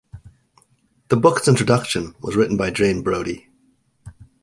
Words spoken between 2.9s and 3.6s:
Brody.